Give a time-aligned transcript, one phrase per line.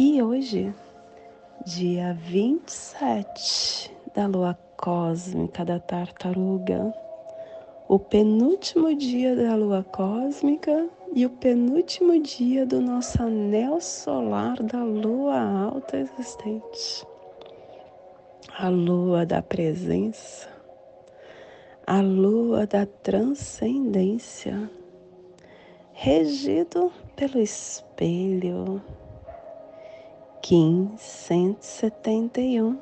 [0.00, 0.72] E hoje,
[1.66, 6.94] dia 27 da lua cósmica da tartaruga,
[7.88, 14.84] o penúltimo dia da lua cósmica e o penúltimo dia do nosso anel solar da
[14.84, 17.04] lua alta existente.
[18.56, 20.48] A lua da presença,
[21.84, 24.70] a lua da transcendência,
[25.92, 28.80] regido pelo espelho.
[30.48, 32.78] Kim 171,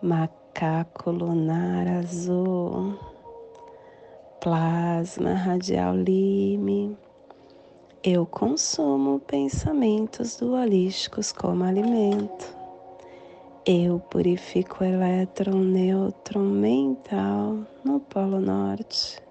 [0.00, 2.98] macaco lunar azul,
[4.40, 6.96] plasma radial lime.
[8.02, 12.56] Eu consumo pensamentos dualísticos como alimento.
[13.66, 19.22] Eu purifico elétron nêutron mental no Polo Norte.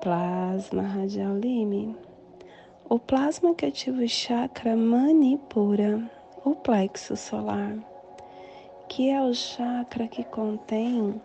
[0.00, 2.07] Plasma radial lime.
[2.90, 6.10] O plasma que ativa o chakra manipura,
[6.42, 7.76] o plexo solar,
[8.88, 11.20] que é o chakra que contém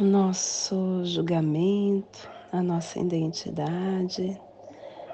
[0.00, 4.40] o nosso julgamento, a nossa identidade,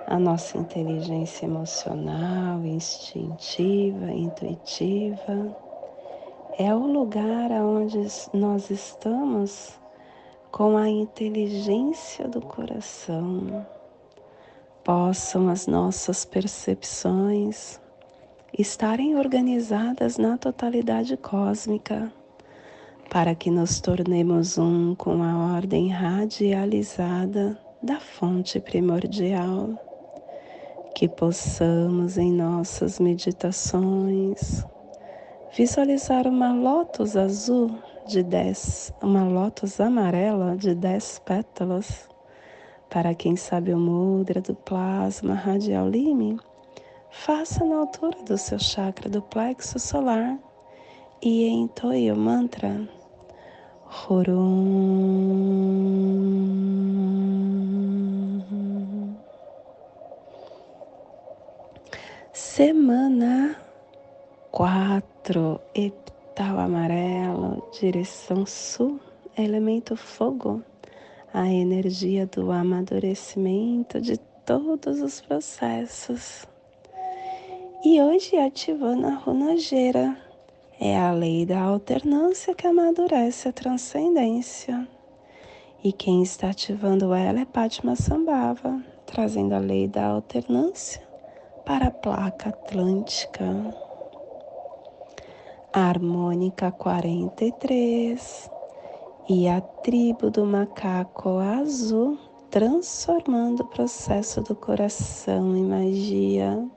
[0.07, 5.57] a nossa inteligência emocional, instintiva, intuitiva.
[6.57, 9.77] É o lugar onde nós estamos
[10.53, 13.67] com a inteligência do coração,
[14.85, 17.81] possam as nossas percepções
[18.57, 22.13] estarem organizadas na totalidade cósmica,
[23.11, 29.71] para que nos tornemos um com a ordem radializada da fonte primordial,
[30.95, 34.65] que possamos em nossas meditações
[35.55, 37.71] visualizar uma lótus azul
[38.07, 42.12] de dez, uma lótus amarela de dez pétalas.
[42.93, 46.39] Para quem sabe o mudra do plasma radial lime,
[47.11, 50.39] faça na altura do seu chakra do plexo solar
[51.23, 52.87] e entoie o mantra
[54.11, 54.37] Horum.
[62.35, 63.57] Semana
[64.51, 69.01] quatro epital amarelo, direção sul,
[69.35, 70.63] elemento fogo,
[71.33, 76.47] a energia do amadurecimento de todos os processos.
[77.85, 80.17] E hoje ativando a runageira,
[80.79, 84.87] é a lei da alternância que amadurece a transcendência.
[85.83, 91.03] E quem está ativando ela é Padma Sambhava, trazendo a lei da alternância
[91.65, 93.45] para a placa atlântica
[95.73, 98.52] harmônica 43
[99.29, 102.19] e a tribo do macaco azul
[102.51, 106.69] transformando o processo do coração em magia.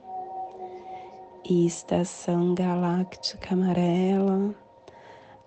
[1.48, 4.54] E estação galáctica amarela,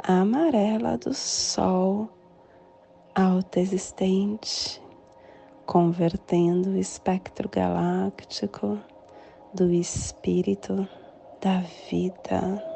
[0.01, 2.09] a amarela do sol
[3.57, 4.81] existente,
[5.65, 8.79] convertendo o espectro galáctico
[9.53, 10.87] do espírito
[11.41, 12.68] da vida.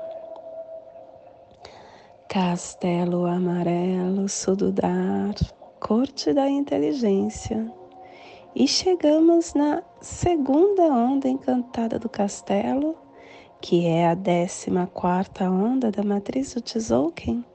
[2.33, 5.35] Castelo amarelo, sududar,
[5.79, 7.71] corte da inteligência.
[8.55, 12.97] E chegamos na segunda onda encantada do castelo,
[13.61, 17.45] que é a décima quarta onda da matriz do Tzolk'in,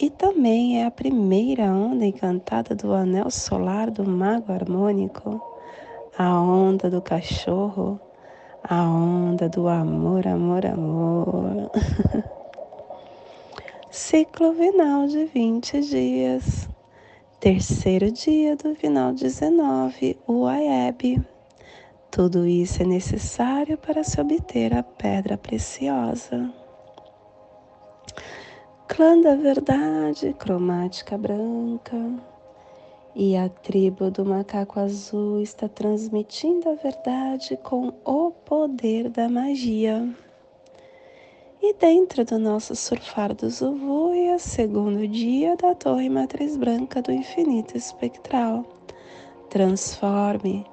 [0.00, 5.40] e também é a primeira onda encantada do anel solar do mago harmônico,
[6.18, 8.00] a onda do cachorro,
[8.68, 11.70] a onda do amor, amor, amor.
[13.90, 16.68] Ciclo vinal de 20 dias.
[17.40, 21.26] Terceiro dia do vinal 19, o AEB.
[22.10, 26.52] Tudo isso é necessário para se obter a pedra preciosa.
[28.86, 31.96] Clã da Verdade, cromática branca.
[33.14, 40.06] E a tribo do macaco azul está transmitindo a verdade com o poder da magia.
[41.60, 47.10] E dentro do nosso surfar do Zuvuia, é segundo dia da Torre Matriz Branca do
[47.10, 48.64] Infinito Espectral,
[49.50, 50.64] transforme,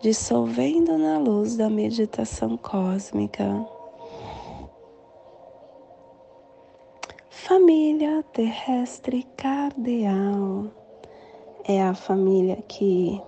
[0.00, 3.64] dissolvendo na luz da meditação cósmica.
[7.30, 10.66] Família terrestre cardeal.
[11.64, 13.22] É a família que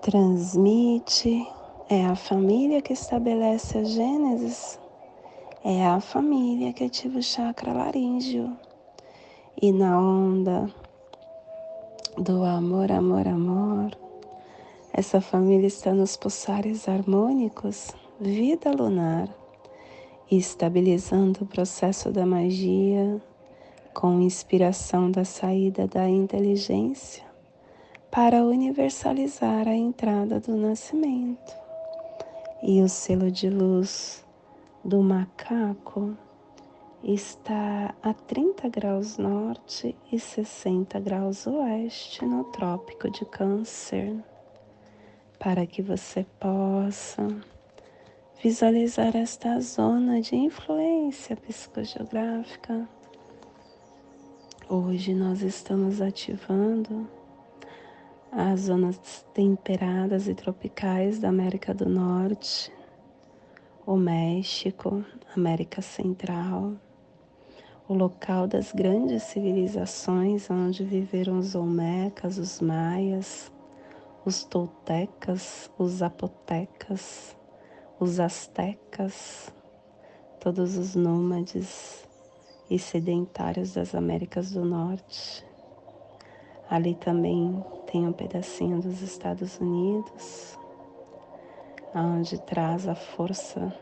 [0.00, 1.44] transmite,
[1.88, 4.81] é a família que estabelece a Gênesis
[5.64, 8.56] é a família que ativa o chakra laríngeo.
[9.60, 10.68] E na onda
[12.18, 13.96] do amor, amor, amor,
[14.92, 19.28] essa família está nos pulsares harmônicos, vida lunar,
[20.30, 23.20] estabilizando o processo da magia
[23.94, 27.22] com inspiração da saída da inteligência
[28.10, 31.54] para universalizar a entrada do nascimento.
[32.62, 34.21] E o selo de luz
[34.84, 36.16] do macaco
[37.04, 44.16] está a 30 graus norte e 60 graus oeste no Trópico de Câncer,
[45.38, 47.28] para que você possa
[48.42, 52.88] visualizar esta zona de influência psicogeográfica.
[54.68, 57.08] Hoje nós estamos ativando
[58.32, 62.72] as zonas temperadas e tropicais da América do Norte,
[63.84, 65.04] o México,
[65.36, 66.74] América Central,
[67.88, 73.50] o local das grandes civilizações onde viveram os Olmecas, os Maias,
[74.24, 77.36] os Toltecas, os Zapotecas,
[77.98, 79.52] os Aztecas,
[80.38, 82.08] todos os nômades
[82.70, 85.44] e sedentários das Américas do Norte.
[86.70, 90.56] Ali também tem um pedacinho dos Estados Unidos,
[91.94, 93.72] onde traz a força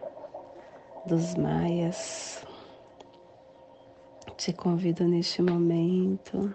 [1.06, 2.44] dos maias.
[4.36, 6.54] Te convido neste momento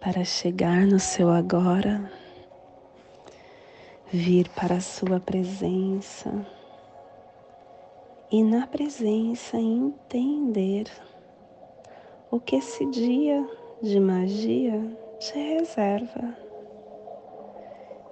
[0.00, 2.10] para chegar no seu agora,
[4.12, 6.46] vir para a sua presença
[8.30, 10.90] e na presença entender
[12.30, 13.48] o que esse dia
[13.82, 14.80] de magia
[15.18, 16.36] te reserva.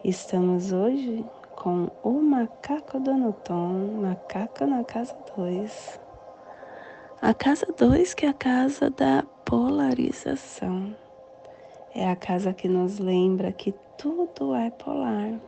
[0.02, 1.24] Estamos hoje
[1.64, 5.98] com o macaco do Nuton, macaco na casa 2.
[7.22, 10.94] A casa 2 que é a casa da polarização.
[11.94, 15.40] É a casa que nos lembra que tudo é polar,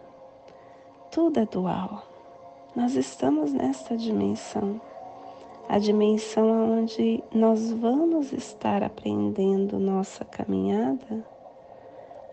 [1.11, 2.03] tudo é dual.
[2.75, 4.81] Nós estamos nesta dimensão
[5.69, 11.27] a dimensão onde nós vamos estar aprendendo nossa caminhada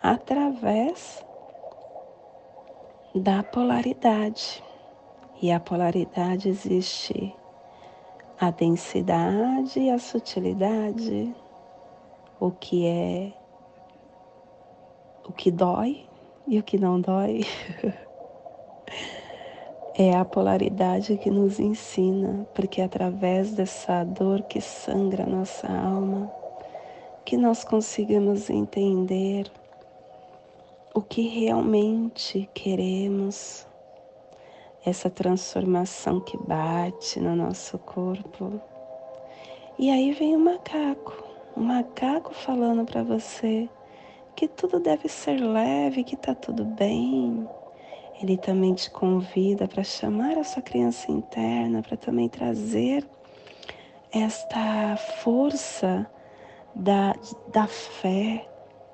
[0.01, 1.25] através
[3.13, 4.63] da polaridade.
[5.41, 7.35] E a polaridade existe
[8.39, 11.35] a densidade e a sutilidade,
[12.39, 13.33] o que é
[15.25, 16.05] o que dói
[16.47, 17.41] e o que não dói.
[19.95, 26.33] É a polaridade que nos ensina, porque é através dessa dor que sangra nossa alma,
[27.23, 29.51] que nós conseguimos entender
[30.93, 33.67] o que realmente queremos,
[34.85, 38.61] essa transformação que bate no nosso corpo.
[39.79, 41.23] E aí vem o macaco,
[41.55, 43.67] o macaco falando para você
[44.35, 47.47] que tudo deve ser leve, que tá tudo bem,
[48.21, 53.05] ele também te convida para chamar a sua criança interna, para também trazer
[54.11, 56.07] esta força
[56.75, 57.15] da,
[57.51, 58.47] da fé,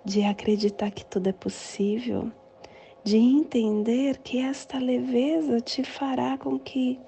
[0.10, 2.32] de acreditar que tudo é possível,
[3.04, 7.00] de entender que esta leveza te fará com que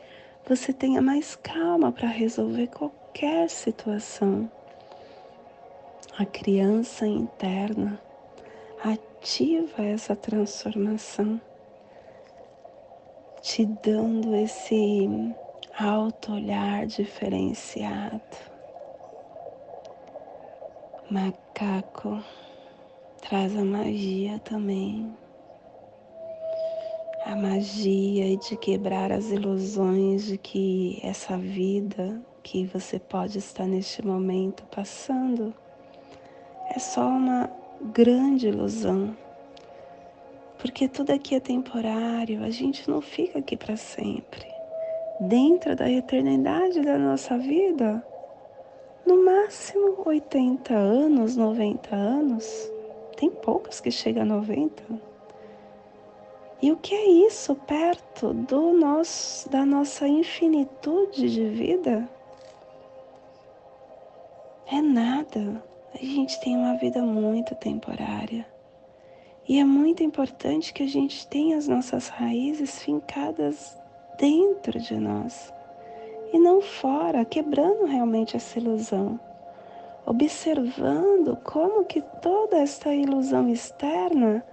[0.48, 4.48] você tenha mais calma para resolver qualquer situação.
[6.16, 8.00] A criança interna
[8.84, 11.42] ativa essa transformação
[13.42, 15.10] te dando esse
[15.76, 18.22] alto olhar diferenciado.
[21.10, 22.24] Macaco
[23.22, 25.16] traz a magia também.
[27.26, 34.06] A magia de quebrar as ilusões de que essa vida que você pode estar neste
[34.06, 35.54] momento passando
[36.76, 37.50] é só uma
[37.94, 39.16] grande ilusão
[40.62, 44.46] porque tudo aqui é temporário, a gente não fica aqui para sempre.
[45.20, 48.06] Dentro da eternidade da nossa vida,
[49.04, 52.72] no máximo 80 anos, 90 anos,
[53.18, 54.84] tem poucos que chegam a 90.
[56.62, 62.08] E o que é isso perto do nosso, da nossa infinitude de vida?
[64.68, 65.64] É nada.
[65.94, 68.46] A gente tem uma vida muito temporária.
[69.48, 73.78] E é muito importante que a gente tenha as nossas raízes fincadas
[74.18, 75.52] dentro de nós
[76.32, 79.20] e não fora, quebrando realmente essa ilusão.
[80.12, 84.46] Observando como que toda esta ilusão externa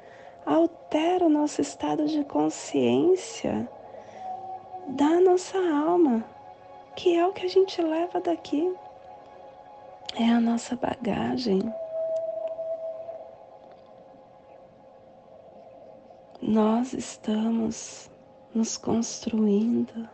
[0.47, 3.69] altera o nosso estado de consciência
[4.87, 6.25] da nossa alma,
[6.95, 8.73] que é o que a gente leva daqui.
[10.15, 11.61] É a nossa bagagem.
[16.41, 18.09] Nós estamos
[18.55, 20.09] nos construindo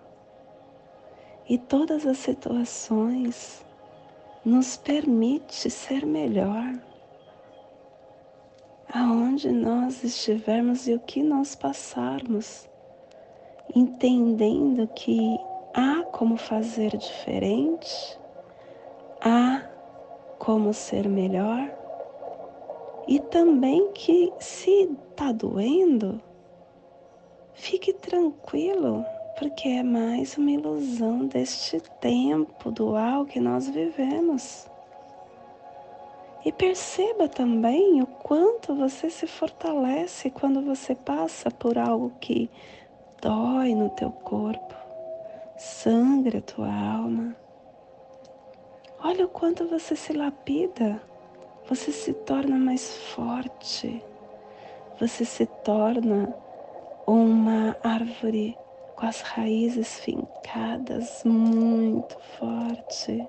[1.46, 3.63] e todas as situações
[4.44, 6.78] nos permite ser melhor.
[8.92, 12.68] Aonde nós estivermos e o que nós passarmos,
[13.74, 15.38] entendendo que
[15.72, 18.18] há como fazer diferente,
[19.20, 19.62] há
[20.38, 21.72] como ser melhor
[23.08, 26.20] e também que se está doendo,
[27.54, 29.04] fique tranquilo,
[29.38, 34.68] porque é mais uma ilusão deste tempo dual que nós vivemos.
[36.44, 42.50] E perceba também o quanto você se fortalece quando você passa por algo que
[43.20, 44.74] dói no teu corpo,
[45.56, 47.34] sangra a tua alma.
[49.02, 51.00] Olha o quanto você se lapida
[51.68, 54.02] você se torna mais forte,
[55.00, 56.34] você se torna
[57.06, 58.56] uma árvore
[58.96, 63.26] com as raízes fincadas muito forte.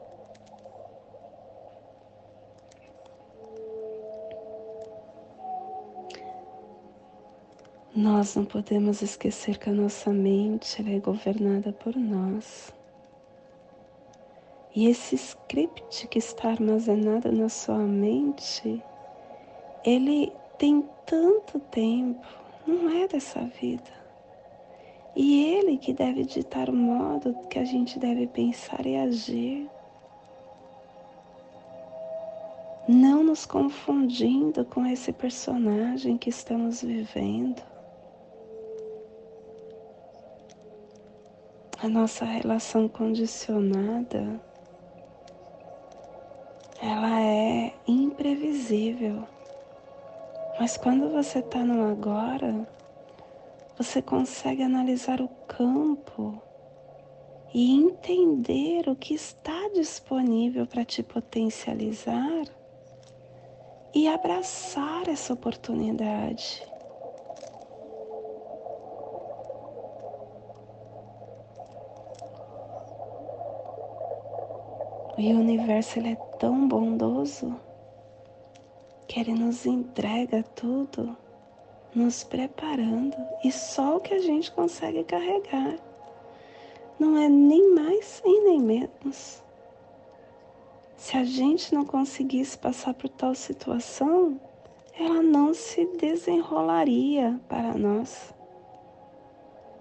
[7.95, 12.73] Nós não podemos esquecer que a nossa mente é governada por nós.
[14.75, 18.83] E esse script que está armazenado na sua mente,
[19.85, 22.27] ele tem tanto tempo,
[22.67, 24.04] não é dessa vida.
[25.15, 29.69] E ele que deve ditar o modo que a gente deve pensar e agir.
[32.87, 37.61] Não nos confundindo com esse personagem que estamos vivendo.
[41.81, 44.39] A nossa relação condicionada
[46.81, 49.23] ela é imprevisível.
[50.59, 52.67] Mas quando você está no agora,
[53.77, 56.41] você consegue analisar o campo
[57.53, 62.45] e entender o que está disponível para te potencializar
[63.93, 66.61] e abraçar essa oportunidade.
[75.17, 77.57] E o universo ele é tão bondoso
[79.07, 81.15] que ele nos entrega tudo,
[81.95, 85.75] nos preparando e só o que a gente consegue carregar.
[86.99, 89.41] Não é nem mais e nem menos.
[90.97, 94.39] Se a gente não conseguisse passar por tal situação,
[94.99, 98.33] ela não se desenrolaria para nós.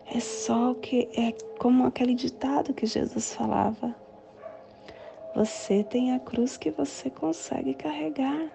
[0.07, 3.95] É só o que é como aquele ditado que Jesus falava
[5.35, 8.49] você tem a cruz que você consegue carregar.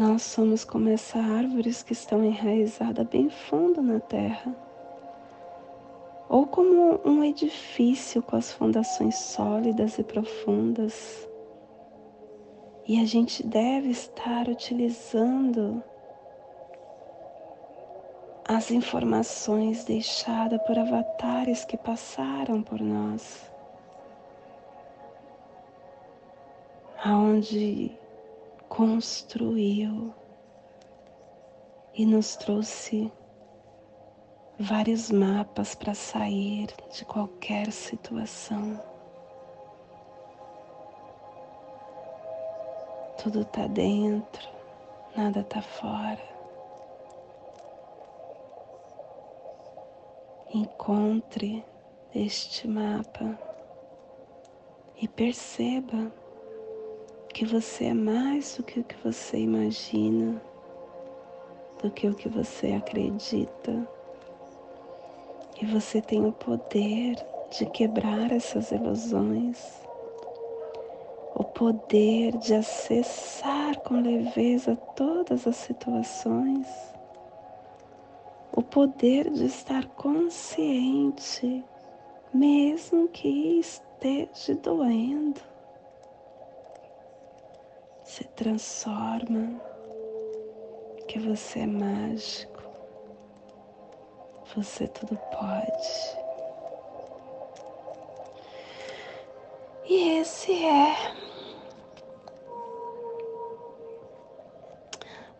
[0.00, 4.56] Nós somos como essas árvores que estão enraizadas bem fundo na terra,
[6.26, 11.28] ou como um edifício com as fundações sólidas e profundas.
[12.88, 15.82] E a gente deve estar utilizando
[18.48, 23.52] as informações deixadas por avatares que passaram por nós,
[27.04, 27.99] aonde
[28.70, 30.14] construiu
[31.92, 33.12] e nos trouxe
[34.60, 38.80] vários mapas para sair de qualquer situação.
[43.20, 44.48] Tudo está dentro,
[45.16, 46.22] nada está fora.
[50.54, 51.64] Encontre
[52.14, 53.36] este mapa
[54.96, 56.12] e perceba
[57.40, 60.42] que você é mais do que o que você imagina,
[61.82, 63.88] do que o que você acredita.
[65.58, 67.16] E você tem o poder
[67.50, 69.58] de quebrar essas ilusões,
[71.34, 76.66] o poder de acessar com leveza todas as situações
[78.52, 81.64] o poder de estar consciente,
[82.34, 85.49] mesmo que esteja doendo.
[88.10, 89.62] Se transforma,
[91.06, 92.60] que você é mágico.
[94.52, 96.18] Você tudo pode.
[99.88, 101.14] E esse é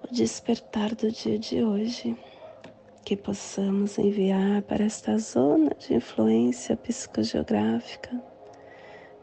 [0.04, 2.16] o despertar do dia de hoje.
[3.04, 8.30] Que possamos enviar para esta zona de influência psicogeográfica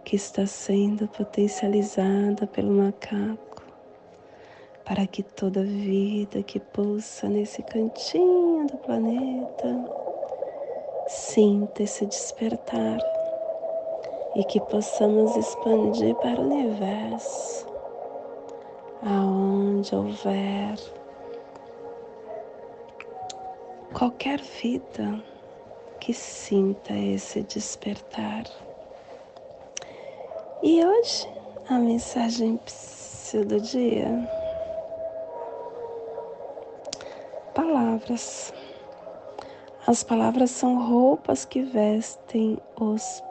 [0.08, 3.62] que está sendo potencializada pelo macaco,
[4.86, 9.86] para que toda vida que pulsa nesse cantinho do planeta
[11.10, 13.00] sinta esse despertar
[14.34, 17.68] e que possamos expandir para o universo,
[19.04, 20.78] aonde houver
[23.94, 25.22] qualquer vida
[26.00, 28.46] que sinta esse despertar.
[30.64, 31.30] E hoje
[31.70, 32.60] a mensagem
[33.46, 34.28] do dia.
[37.54, 38.52] Palavras.
[39.86, 43.22] As palavras são roupas que vestem os,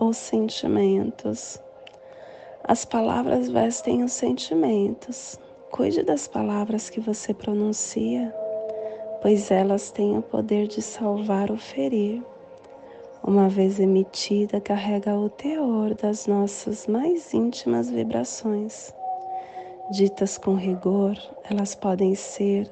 [0.00, 1.60] os sentimentos.
[2.62, 5.40] As palavras vestem os sentimentos.
[5.72, 8.32] Cuide das palavras que você pronuncia,
[9.20, 12.22] pois elas têm o poder de salvar ou ferir.
[13.24, 18.94] Uma vez emitida, carrega o teor das nossas mais íntimas vibrações.
[19.90, 21.16] Ditas com rigor,
[21.48, 22.70] elas podem ser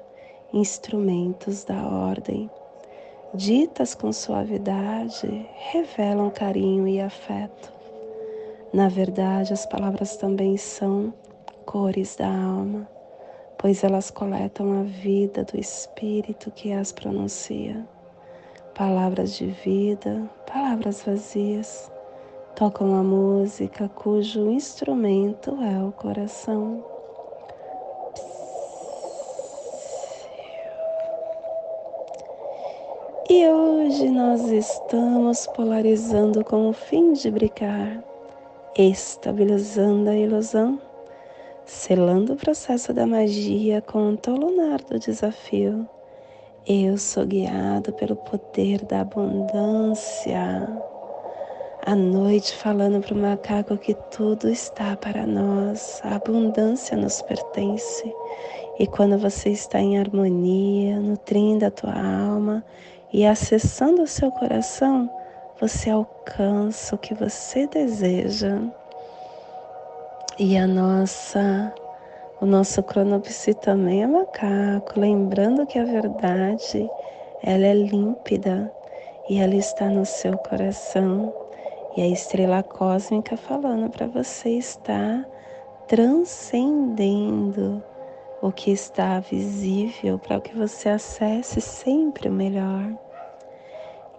[0.53, 2.51] instrumentos da ordem
[3.35, 7.73] ditas com suavidade, revelam carinho e afeto.
[8.73, 11.15] Na verdade, as palavras também são
[11.65, 12.89] cores da alma,
[13.57, 17.87] pois elas coletam a vida do espírito que as pronuncia.
[18.81, 21.93] Palavras de vida, palavras vazias,
[22.57, 26.83] tocam a música cujo instrumento é o coração.
[33.29, 38.03] E hoje nós estamos polarizando com o fim de brincar,
[38.75, 40.81] estabilizando a ilusão,
[41.67, 45.87] selando o processo da magia com o tom lunar do desafio.
[46.67, 50.69] Eu sou guiado pelo poder da abundância.
[51.87, 58.15] A noite falando para o macaco que tudo está para nós, a abundância nos pertence.
[58.79, 62.63] E quando você está em harmonia, nutrindo a tua alma
[63.11, 65.11] e acessando o seu coração,
[65.59, 68.61] você alcança o que você deseja.
[70.39, 71.75] E a nossa,
[72.41, 76.89] o nosso cronopsi também é macaco, lembrando que a verdade,
[77.43, 78.73] ela é límpida
[79.29, 81.35] e ela está no seu coração.
[81.97, 85.27] E a estrela cósmica falando para você estar
[85.87, 87.83] transcendendo
[88.41, 92.91] o que está visível para que você acesse sempre o melhor.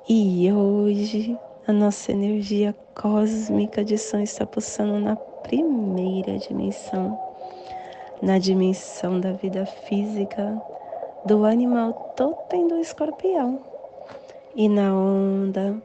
[0.07, 7.30] E hoje a nossa energia cósmica de som está pulsando na primeira dimensão,
[8.21, 10.61] na dimensão da vida física
[11.25, 13.59] do animal totem do escorpião
[14.55, 15.81] e na onda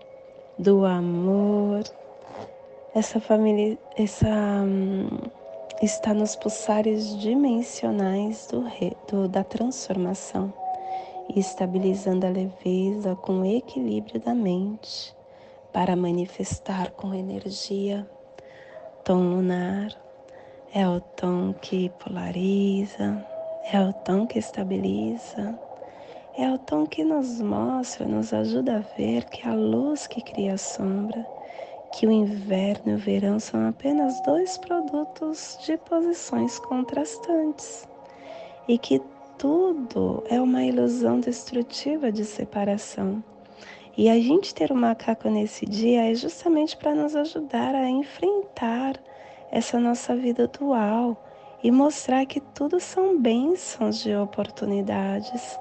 [0.59, 1.85] do amor.
[2.95, 5.09] Essa família, essa hum,
[5.83, 8.65] está nos pulsares dimensionais do,
[9.11, 10.53] do, da transformação,
[11.35, 15.15] estabilizando a leveza com o equilíbrio da mente
[15.73, 18.09] para manifestar com energia.
[19.05, 20.06] Tom lunar
[20.77, 23.25] é o tom que polariza,
[23.73, 25.59] é o tom que estabiliza,
[26.37, 30.53] é o tom que nos mostra, nos ajuda a ver que a luz que cria
[30.53, 31.27] a sombra
[31.95, 37.89] que o inverno e o verão são apenas dois produtos de posições contrastantes
[38.69, 39.01] e que
[39.39, 43.25] tudo é uma ilusão destrutiva de separação.
[43.97, 47.89] E a gente ter o um macaco nesse dia é justamente para nos ajudar a
[47.89, 49.01] enfrentar
[49.51, 51.17] essa nossa vida dual
[51.63, 55.59] e mostrar que tudo são bênçãos de oportunidades,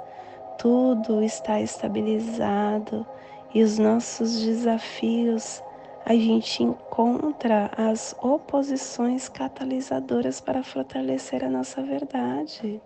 [0.57, 3.05] tudo está estabilizado
[3.53, 5.63] e os nossos desafios
[6.05, 12.79] a gente encontra as oposições catalisadoras para fortalecer a nossa verdade.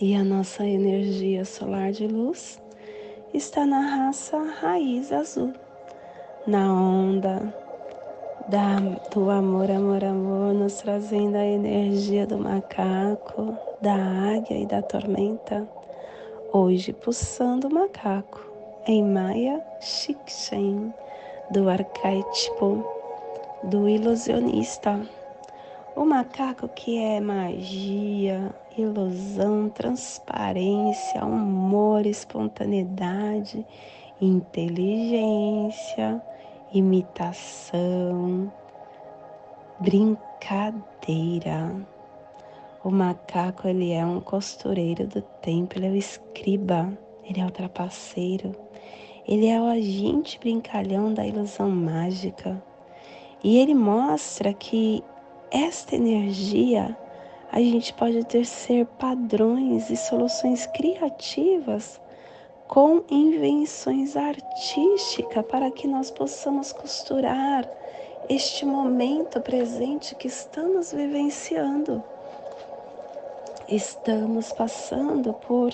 [0.00, 2.60] E a nossa energia solar de luz
[3.32, 5.54] está na raça raiz azul,
[6.46, 7.63] na onda
[8.48, 8.78] da,
[9.12, 15.66] do amor, amor, amor, nos trazendo a energia do macaco, da águia e da tormenta.
[16.52, 18.44] Hoje pulsando o macaco
[18.86, 20.92] em Maia Shikshen
[21.50, 22.84] do arquétipo
[23.64, 25.00] do ilusionista.
[25.96, 33.64] O macaco que é magia ilusão, transparência, humor, espontaneidade,
[34.20, 36.20] inteligência,
[36.74, 38.52] imitação,
[39.78, 41.72] brincadeira.
[42.82, 46.92] O macaco ele é um costureiro do tempo, ele é o escriba,
[47.24, 48.52] ele é o trapaceiro,
[49.26, 52.62] ele é o agente brincalhão da ilusão mágica.
[53.42, 55.02] E ele mostra que
[55.50, 56.96] esta energia
[57.52, 62.00] a gente pode ter ser padrões e soluções criativas
[62.68, 67.68] com invenções artísticas para que nós possamos costurar
[68.28, 72.02] este momento presente que estamos vivenciando.
[73.68, 75.72] Estamos passando por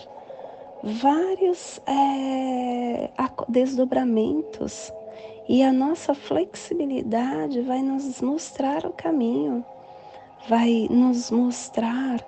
[0.83, 3.11] vários é,
[3.49, 4.93] desdobramentos
[5.49, 9.65] e a nossa flexibilidade vai nos mostrar o caminho
[10.49, 12.19] vai nos mostrar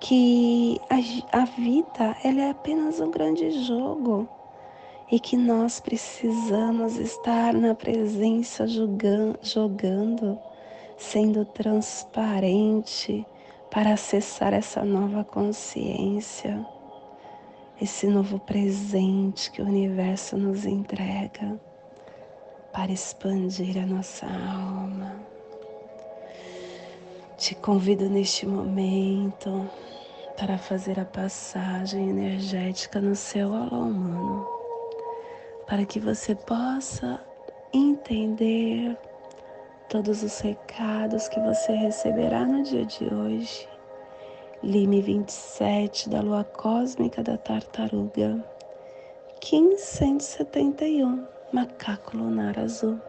[0.00, 4.26] que a, a vida ela é apenas um grande jogo
[5.12, 10.38] e que nós precisamos estar na presença jogando, jogando
[10.96, 13.26] sendo transparente
[13.70, 16.64] para acessar essa nova consciência,
[17.80, 21.58] esse novo presente que o universo nos entrega
[22.72, 25.29] para expandir a nossa alma.
[27.40, 29.66] Te convido neste momento
[30.36, 34.46] para fazer a passagem energética no seu alô humano,
[35.66, 37.18] para que você possa
[37.72, 38.94] entender
[39.88, 43.66] todos os recados que você receberá no dia de hoje.
[44.62, 48.44] Lime 27 da lua cósmica da tartaruga,
[49.42, 53.00] 1571, macaco lunar azul.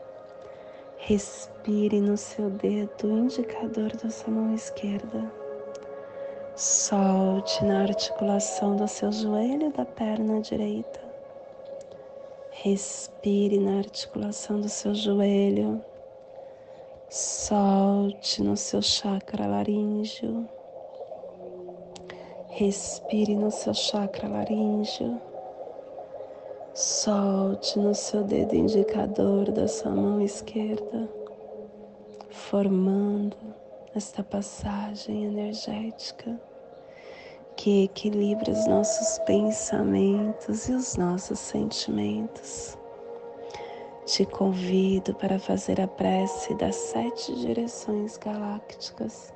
[1.03, 5.33] Respire no seu dedo indicador da sua mão esquerda.
[6.55, 10.99] Solte na articulação do seu joelho da perna direita.
[12.51, 15.83] Respire na articulação do seu joelho.
[17.09, 20.47] Solte no seu chakra laríngeo.
[22.49, 25.19] Respire no seu chakra laríngeo.
[26.73, 31.10] Solte no seu dedo indicador da sua mão esquerda,
[32.29, 33.36] formando
[33.93, 36.39] esta passagem energética
[37.57, 42.77] que equilibra os nossos pensamentos e os nossos sentimentos.
[44.05, 49.34] Te convido para fazer a prece das sete direções galácticas,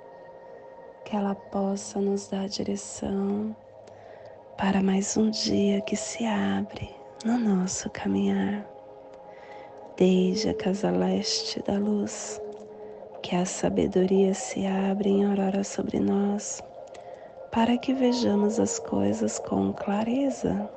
[1.04, 3.54] que ela possa nos dar direção
[4.58, 8.67] para mais um dia que se abre no nosso caminhar,
[9.95, 12.41] desde a casa leste da luz,
[13.21, 16.62] que a sabedoria se abre em aurora sobre nós,
[17.51, 20.69] para que vejamos as coisas com clareza.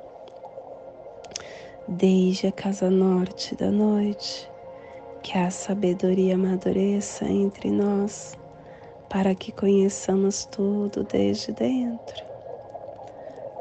[1.88, 4.48] Desde a casa norte da noite,
[5.22, 8.38] que a sabedoria amadureça entre nós,
[9.08, 12.27] para que conheçamos tudo desde dentro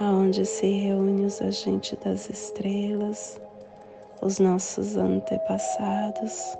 [0.00, 3.40] aonde se reúnem os agentes das estrelas,
[4.20, 6.56] os nossos antepassados,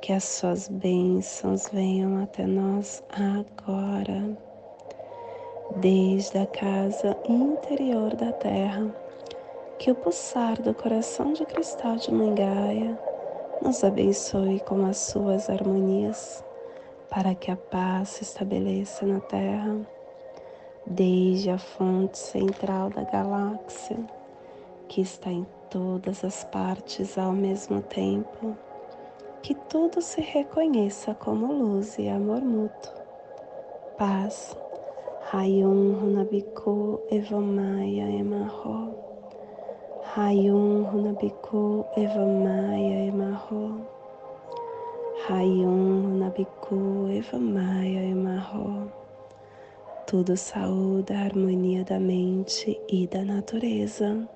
[0.00, 4.36] que as suas bênçãos venham até nós agora,
[5.76, 8.94] desde a casa interior da Terra,
[9.78, 12.98] que o pulsar do coração de cristal de Mangaia
[13.62, 16.44] nos abençoe com as suas harmonias,
[17.08, 19.80] para que a paz se estabeleça na Terra
[20.86, 23.98] desde a fonte central da galáxia,
[24.88, 28.56] que está em todas as partes ao mesmo tempo,
[29.42, 32.92] que tudo se reconheça como luz e amor mútuo.
[33.96, 34.56] Paz.
[35.30, 38.94] Rayum Runabiku Evamaya Emarro.
[40.14, 43.86] Rayum Runabiku Evamaya Emarro.
[45.26, 49.01] Rayum Runabiku Evamaya Emarro
[50.12, 54.28] tudo saúde a harmonia da mente e da natureza,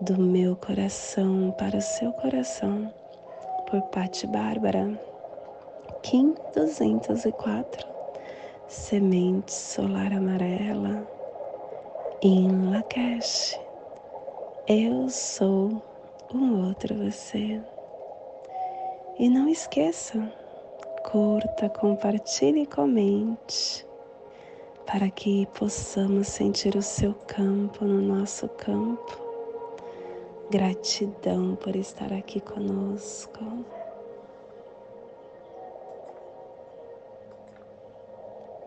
[0.00, 2.88] do meu coração para o seu coração,
[3.68, 4.96] por Patti Bárbara,
[6.04, 7.84] Kim 204,
[8.68, 11.04] semente solar amarela.
[12.22, 13.58] Em Lakesh.
[14.68, 15.82] Eu sou
[16.32, 17.60] um outro você.
[19.18, 20.32] E não esqueça,
[21.02, 23.89] curta, compartilhe e comente
[24.90, 29.16] para que possamos sentir o seu campo no nosso campo.
[30.50, 33.38] Gratidão por estar aqui conosco.